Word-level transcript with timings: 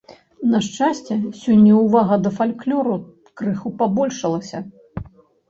На 0.51 0.59
шчасце, 0.67 1.17
сёння 1.41 1.73
ўвага 1.81 2.17
да 2.23 2.31
фальклору 2.39 2.95
крыху 3.43 3.75
пабольшылася. 3.83 4.65